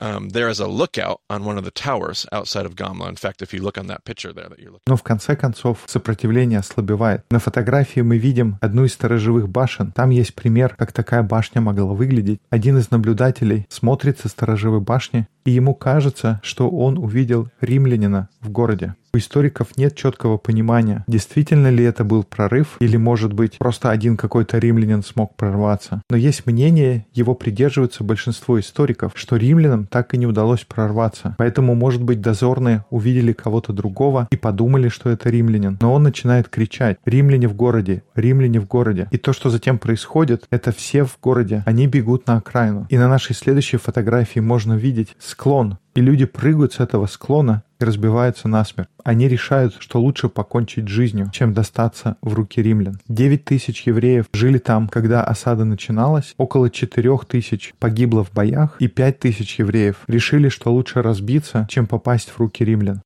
[0.00, 3.08] um, there is a lookout on one of the towers outside of Gamla.
[3.08, 5.36] In fact, if you look on that picture there that you're looking Но в конце
[5.36, 7.22] концов сопротивление ослабевает.
[7.30, 9.92] На фотографии мы видим одну из сторожевых башен.
[9.92, 12.40] Там есть пример, как такая башня могла выглядеть.
[12.50, 18.50] Один из наблюдателей смотрит со сторожевой башни, и ему кажется, что он увидел римлянина в
[18.50, 18.94] городе.
[19.14, 24.16] У историков нет четкого понимания, действительно ли это был прорыв, или, может быть, просто один
[24.16, 26.02] какой-то римлянин смог прорваться.
[26.10, 31.36] Но есть мнение, его придерживается большинство историков, что римлянам так и не удалось прорваться.
[31.38, 35.78] Поэтому, может быть, дозорные увидели кого-то другого и подумали, что это римлянин.
[35.80, 38.02] Но он начинает кричать «Римляне в городе!
[38.16, 41.62] Римляне в городе!» И то, что затем происходит, это все в городе.
[41.66, 42.88] Они бегут на окраину.
[42.88, 47.84] И на нашей следующей фотографии можно видеть склон, и люди прыгают с этого склона и
[47.84, 48.88] разбиваются насмерть.
[49.04, 53.00] Они решают, что лучше покончить жизнью, чем достаться в руки римлян.
[53.08, 58.88] 9 тысяч евреев жили там, когда осада начиналась, около 4 тысяч погибло в боях, и
[58.88, 63.02] 5 тысяч евреев решили, что лучше разбиться, чем попасть в руки римлян.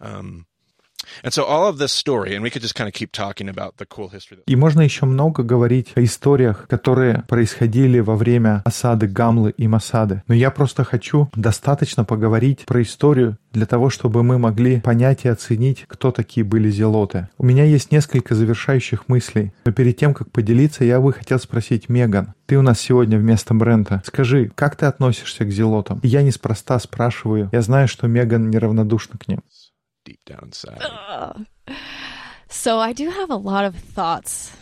[0.00, 0.44] Um,
[4.46, 10.22] И можно еще много говорить о историях, которые происходили во время осады Гамлы и Масады.
[10.26, 15.28] Но я просто хочу достаточно поговорить про историю для того, чтобы мы могли понять и
[15.28, 17.28] оценить, кто такие были зелоты.
[17.38, 21.88] У меня есть несколько завершающих мыслей, но перед тем, как поделиться, я бы хотел спросить
[21.88, 22.34] Меган.
[22.46, 24.02] Ты у нас сегодня вместо Брента.
[24.04, 26.00] Скажи, как ты относишься к зелотам?
[26.02, 27.48] Я неспроста спрашиваю.
[27.52, 29.40] Я знаю, что Меган неравнодушна к ним.
[30.04, 31.46] Deep down inside.
[32.48, 34.56] So I do have a lot of thoughts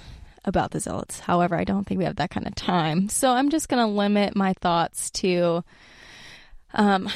[0.44, 1.20] about the zealots.
[1.20, 3.08] However, I don't think we have that kind of time.
[3.08, 5.64] So I'm just going to limit my thoughts to
[6.74, 7.08] um,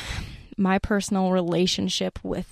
[0.56, 2.46] my personal relationship with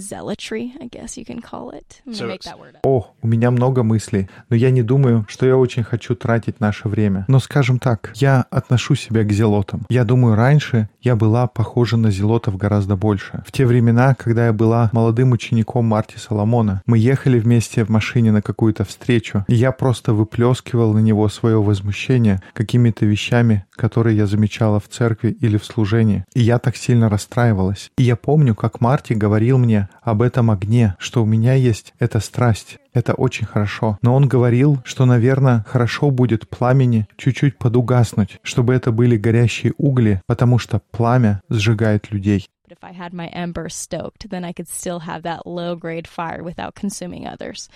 [0.00, 2.00] zealotry, I guess you can call it.
[2.06, 2.80] I'm So- make that word up.
[2.86, 6.88] О, у меня много мыслей, но я не думаю, что я очень хочу тратить наше
[6.88, 7.26] время.
[7.28, 9.84] Но скажем так, я отношу себя к зелотам.
[9.90, 13.42] Я думаю, раньше я была похожа на зелотов гораздо больше.
[13.46, 18.32] В те времена, когда я была молодым учеником Марти Соломона, мы ехали вместе в машине
[18.32, 24.26] на какую-то встречу, и я просто выплескивал на него свое возмущение какими-то вещами, которые я
[24.26, 26.24] замечала в церкви или в служении.
[26.34, 27.90] И я так сильно расстраивалась.
[27.98, 32.20] И я помню, как Марти говорил мне об этом огне, что у меня есть эта
[32.20, 32.78] страсть.
[32.94, 33.98] Это очень хорошо.
[34.02, 40.20] Но он говорил, что, наверное, хорошо будет пламени чуть-чуть подугаснуть, чтобы это были горящие угли,
[40.26, 42.48] потому что пламя сжигает людей.
[42.68, 46.42] If I had my ember stoked, then I could still have that low grade fire
[46.42, 47.68] without consuming others.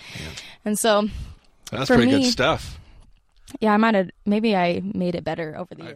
[0.65, 1.07] And so,
[1.71, 2.79] That's For pretty me- good stuff.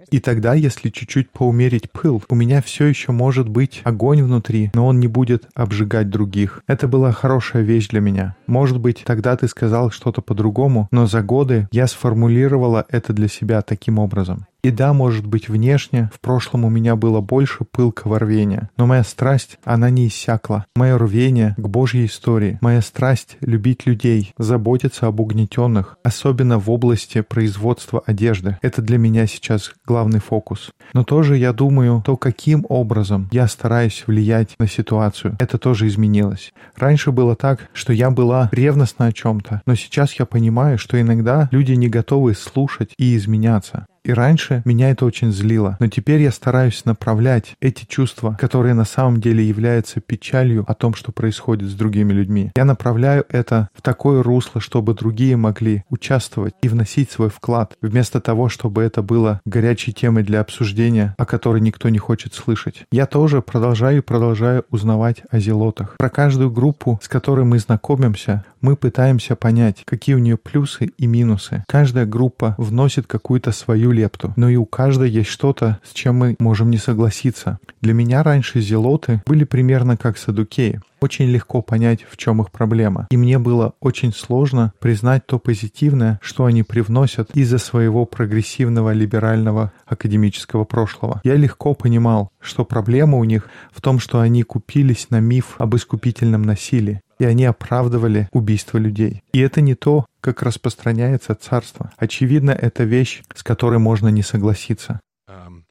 [0.10, 4.88] И тогда, если чуть-чуть поумерить пыл, у меня все еще может быть огонь внутри, но
[4.88, 6.64] он не будет обжигать других.
[6.68, 8.36] Это была хорошая вещь для меня.
[8.48, 13.62] Может быть, тогда ты сказал что-то по-другому, но за годы я сформулировала это для себя
[13.62, 14.46] таким образом.
[14.64, 19.04] И да, может быть, внешне в прошлом у меня было больше пылкого рвения, но моя
[19.04, 20.66] страсть, она не иссякла.
[20.76, 27.22] Мое рвение к Божьей истории, моя страсть любить людей, заботиться об угнетенных, особенно в области
[27.22, 28.58] производства одежды.
[28.62, 30.72] Это для меня сейчас главный фокус.
[30.94, 36.54] Но тоже я думаю, то каким образом я стараюсь влиять на ситуацию, это тоже изменилось.
[36.76, 41.50] Раньше было так, что я была ревностна о чем-то, но сейчас я понимаю, что иногда
[41.52, 43.86] люди не готовы слушать и изменяться.
[44.04, 48.86] И раньше меня это очень злило, но теперь я стараюсь направлять эти чувства, которые на
[48.86, 52.52] самом деле являются печалью о том, что происходит с другими людьми.
[52.56, 58.20] Я направляю это в такое русло, чтобы другие могли участвовать и вносить свой вклад, вместо
[58.22, 62.86] того, чтобы это было горячей темой для обсуждения, о которой никто не хочет слышать.
[62.92, 65.96] Я тоже продолжаю и продолжаю узнавать о зелотах.
[65.98, 71.08] Про каждую группу, с которой мы знакомимся, мы пытаемся понять, какие у нее плюсы и
[71.08, 71.64] минусы.
[71.68, 76.36] Каждая группа вносит какую-то свою лепту, но и у каждой есть что-то, с чем мы
[76.40, 77.60] можем не согласиться.
[77.82, 80.82] Для меня раньше зелоты были примерно как садукеи.
[81.02, 83.08] Очень легко понять, в чем их проблема.
[83.10, 89.72] И мне было очень сложно признать то позитивное, что они привносят из-за своего прогрессивного либерального
[89.86, 91.22] академического прошлого.
[91.24, 95.76] Я легко понимал, что проблема у них в том, что они купились на миф об
[95.76, 99.22] искупительном насилии и они оправдывали убийство людей.
[99.32, 101.94] И это не то, как распространяется царство.
[101.98, 105.00] Очевидно, это вещь, с которой можно не согласиться.
[105.30, 105.66] Um,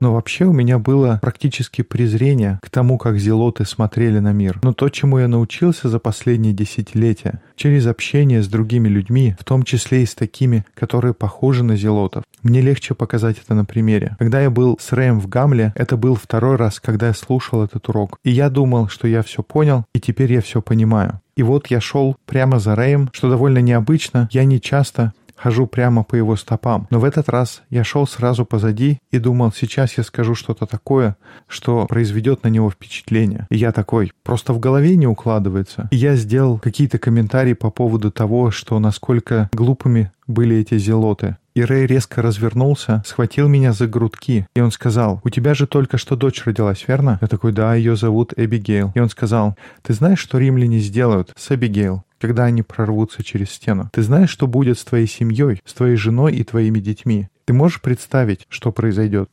[0.00, 4.60] но вообще у меня было практически презрение к тому, как зелоты смотрели на мир.
[4.62, 9.62] Но то, чему я научился за последние десятилетия, через общение с другими людьми, в том
[9.62, 14.16] числе и с такими, которые похожи на зелотов, мне легче показать это на примере.
[14.18, 17.88] Когда я был с Рэем в Гамле, это был второй раз, когда я слушал этот
[17.88, 18.18] урок.
[18.24, 21.20] И я думал, что я все понял, и теперь я все понимаю.
[21.36, 24.28] И вот я шел прямо за Рэем, что довольно необычно.
[24.32, 26.86] Я не часто хожу прямо по его стопам.
[26.90, 31.16] Но в этот раз я шел сразу позади и думал, сейчас я скажу что-то такое,
[31.46, 33.46] что произведет на него впечатление.
[33.50, 35.88] И я такой, просто в голове не укладывается.
[35.90, 41.36] И я сделал какие-то комментарии по поводу того, что насколько глупыми были эти зелоты.
[41.58, 45.98] И Рэй резко развернулся, схватил меня за грудки, и он сказал, «У тебя же только
[45.98, 48.92] что дочь родилась, верно?» Я такой, «Да, ее зовут Эбигейл».
[48.94, 53.90] И он сказал, «Ты знаешь, что римляне сделают с Эбигейл?» когда они прорвутся через стену.
[53.92, 57.28] Ты знаешь, что будет с твоей семьей, с твоей женой и твоими детьми.
[57.44, 59.30] Ты можешь представить, что произойдет?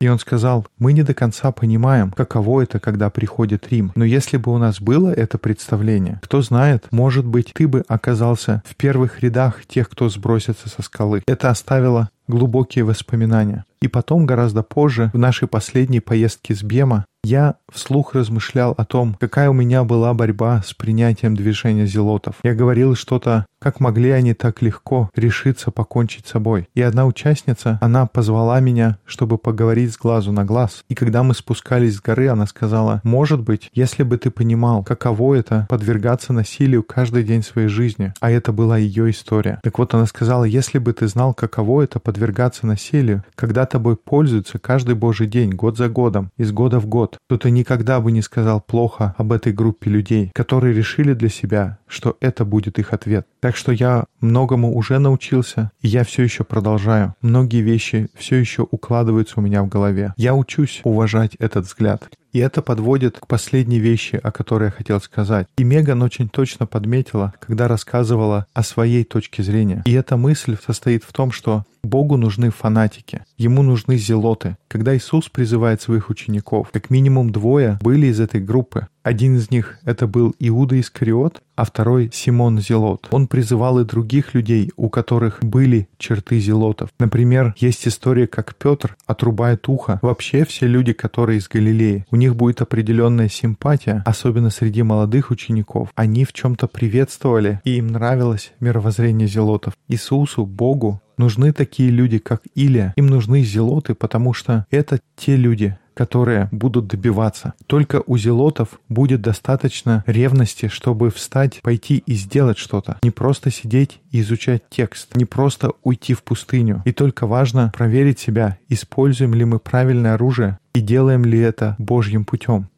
[0.00, 3.90] И он сказал, мы не до конца понимаем, каково это, когда приходит Рим.
[3.96, 8.62] Но если бы у нас было это представление, кто знает, может быть, ты бы оказался
[8.64, 11.22] в первых рядах тех, кто сбросится со скалы.
[11.26, 13.64] Это оставило глубокие воспоминания.
[13.80, 19.16] И потом, гораздо позже, в нашей последней поездке с Бема, я вслух размышлял о том,
[19.18, 22.36] какая у меня была борьба с принятием движения зелотов.
[22.42, 26.68] Я говорил что-то, как могли они так легко решиться покончить с собой.
[26.74, 30.84] И одна участница, она позвала меня, чтобы поговорить с глазу на глаз.
[30.88, 35.34] И когда мы спускались с горы, она сказала, «Может быть, если бы ты понимал, каково
[35.34, 38.12] это подвергаться насилию каждый день своей жизни».
[38.20, 39.60] А это была ее история.
[39.62, 44.58] Так вот, она сказала, «Если бы ты знал, каково это подвергаться насилию, когда тобой пользуются
[44.58, 48.22] каждый божий день, год за годом, из года в год, то ты никогда бы не
[48.22, 53.26] сказал плохо об этой группе людей, которые решили для себя, что это будет их ответ.
[53.48, 57.14] Так что я многому уже научился, и я все еще продолжаю.
[57.22, 60.12] Многие вещи все еще укладываются у меня в голове.
[60.18, 62.10] Я учусь уважать этот взгляд.
[62.32, 65.48] И это подводит к последней вещи, о которой я хотел сказать.
[65.56, 69.82] И Меган очень точно подметила, когда рассказывала о своей точке зрения.
[69.86, 74.56] И эта мысль состоит в том, что Богу нужны фанатики, ему нужны зелоты.
[74.68, 78.88] Когда Иисус призывает своих учеников, как минимум двое были из этой группы.
[79.02, 83.08] Один из них— это был Иуда Искариот, а второй— Симон Зелот.
[83.10, 86.90] Он призывал и других людей, у которых были черты зелотов.
[86.98, 89.98] Например, есть история, как Петр отрубает ухо.
[90.02, 95.90] Вообще все люди, которые из Галилеи, у них будет определенная симпатия, особенно среди молодых учеников.
[95.94, 99.74] Они в чем-то приветствовали, и им нравилось мировоззрение зелотов.
[99.88, 102.92] Иисусу, Богу, нужны такие люди, как Илия.
[102.96, 107.54] Им нужны зелоты, потому что это те люди, которые будут добиваться.
[107.66, 112.98] Только у зелотов будет достаточно ревности, чтобы встать, пойти и сделать что-то.
[113.02, 116.82] Не просто сидеть и изучать текст, не просто уйти в пустыню.
[116.84, 122.24] И только важно проверить себя, используем ли мы правильное оружие и делаем ли это Божьим
[122.24, 122.68] путем.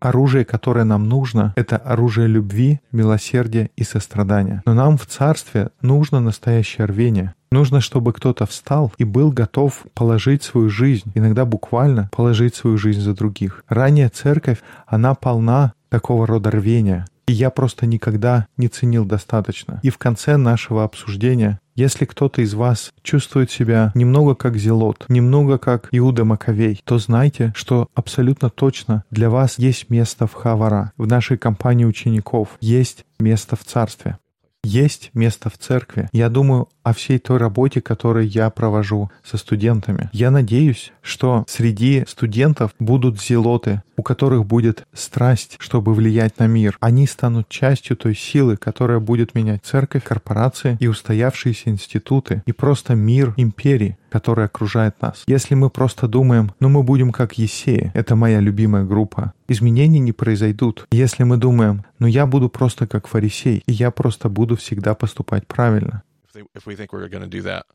[0.00, 4.62] Оружие, которое нам нужно, это оружие любви, милосердия и сострадания.
[4.66, 7.34] Но нам в царстве нужно настоящее рвение.
[7.50, 13.00] Нужно, чтобы кто-то встал и был готов положить свою жизнь, иногда буквально положить свою жизнь
[13.00, 13.64] за других.
[13.68, 17.06] Ранее церковь, она полна такого рода рвения.
[17.26, 19.80] И я просто никогда не ценил достаточно.
[19.82, 25.56] И в конце нашего обсуждения если кто-то из вас чувствует себя немного как Зелот, немного
[25.56, 31.06] как Иуда Маковей, то знайте, что абсолютно точно для вас есть место в Хавара, в
[31.06, 34.18] нашей компании учеников, есть место в Царстве
[34.64, 36.08] есть место в церкви.
[36.12, 40.08] Я думаю о всей той работе, которую я провожу со студентами.
[40.12, 46.76] Я надеюсь, что среди студентов будут зелоты, у которых будет страсть, чтобы влиять на мир.
[46.80, 52.94] Они станут частью той силы, которая будет менять церковь, корпорации и устоявшиеся институты, и просто
[52.94, 55.22] мир империи, которая окружает нас.
[55.26, 60.12] Если мы просто думаем, ну мы будем как Есея, это моя любимая группа, изменений не
[60.12, 60.86] произойдут.
[60.90, 65.46] Если мы думаем, ну я буду просто как фарисей, и я просто буду всегда поступать
[65.46, 66.02] правильно.
[66.34, 67.66] We're going to need zealots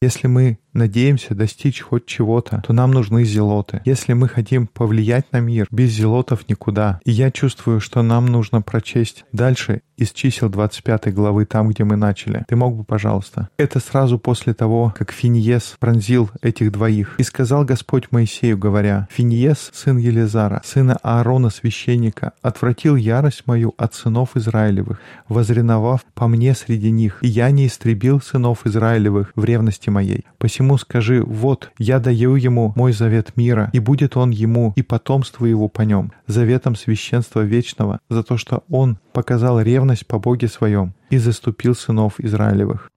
[0.00, 3.82] Если мы надеемся достичь хоть чего-то, то нам нужны зелоты.
[3.84, 7.00] Если мы хотим повлиять на мир, без зелотов никуда.
[7.04, 11.96] И я чувствую, что нам нужно прочесть дальше из чисел 25 главы, там, где мы
[11.96, 12.44] начали.
[12.48, 13.50] Ты мог бы, пожалуйста?
[13.58, 17.16] Это сразу после того, как Финиес пронзил этих двоих.
[17.18, 23.94] «И сказал Господь Моисею, говоря, Финиес, сын Елизара, сына Аарона, священника, отвратил ярость мою от
[23.94, 29.90] сынов Израилевых, возреновав по мне среди них, и я не истребил сынов Израилевых в ревности
[29.90, 30.24] моей.
[30.38, 35.46] Посему скажи, вот, я даю ему мой завет мира, и будет он ему и потомству
[35.46, 40.94] его по нем, заветом священства вечного, за то, что он показал ревность по Боге своем
[41.10, 42.90] и заступил сынов Израилевых».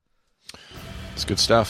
[1.15, 1.67] It's good stuff.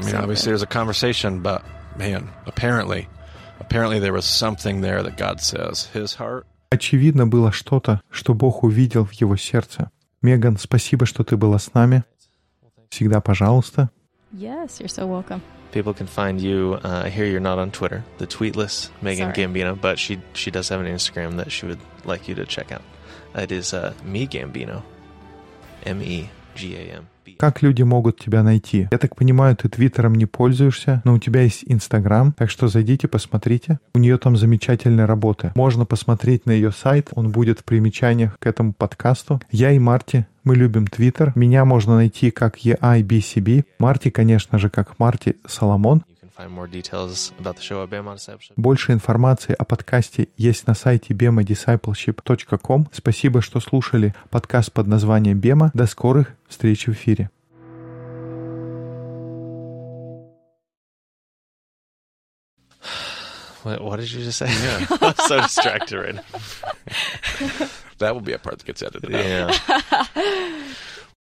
[0.00, 1.62] I mean, obviously there's a conversation, but
[1.96, 3.08] man, apparently,
[3.60, 8.62] apparently there was something there that God says his heart Очевидно было что-то, что Бог
[8.62, 9.90] увидел в его сердце.
[10.22, 12.04] Меган, спасибо, что ты была с нами.
[12.90, 13.90] Всегда пожалуйста.
[14.32, 15.40] Yes, you're so welcome.
[15.72, 16.78] People can find you.
[16.82, 19.46] Uh, I hear you're not on Twitter, the tweetless Megan Sorry.
[19.46, 22.72] Gambino, but she she does have an Instagram that she would like you to check
[22.72, 22.82] out.
[23.34, 24.82] It is uh, me Gambino,
[25.84, 27.08] M E G A M.
[27.38, 28.88] Как люди могут тебя найти?
[28.90, 33.08] Я так понимаю, ты Твиттером не пользуешься, но у тебя есть Инстаграм, так что зайдите,
[33.08, 33.78] посмотрите.
[33.94, 35.52] У нее там замечательные работы.
[35.54, 39.40] Можно посмотреть на ее сайт, он будет в примечаниях к этому подкасту.
[39.50, 41.32] Я и Марти, мы любим Твиттер.
[41.34, 43.64] Меня можно найти как EIBCB.
[43.78, 46.04] Марти, конечно же, как Марти Соломон.
[46.38, 48.54] You can find more details about the show at Bama Discipleship.
[48.56, 52.88] Больше информации о подкасте есть на сайте bemadiscipleship.com.
[52.92, 55.72] Спасибо, что слушали подкаст под названием Бема.
[55.74, 57.30] До скорых встреч в эфире.
[63.64, 64.46] What, what did you just say?
[65.00, 66.22] I'm so distracted right now.
[67.98, 69.24] that will be a part that gets edited out.
[70.14, 70.54] Yeah.